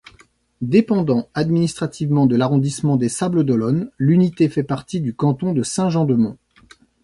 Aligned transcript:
Dépendant 0.63 1.29
administrativement 1.35 2.25
de 2.25 2.35
l’arrondissement 2.35 2.97
des 2.97 3.07
Sables-d’Olonne, 3.07 3.91
l’unité 3.99 4.49
fait 4.49 4.63
partie 4.63 4.99
du 4.99 5.13
canton 5.13 5.53
de 5.53 5.61
Saint-Jean-de-Monts. 5.61 6.39